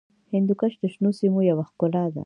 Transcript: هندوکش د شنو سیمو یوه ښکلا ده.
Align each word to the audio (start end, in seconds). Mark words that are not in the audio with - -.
هندوکش 0.33 0.73
د 0.81 0.83
شنو 0.93 1.09
سیمو 1.19 1.39
یوه 1.49 1.63
ښکلا 1.69 2.03
ده. 2.13 2.19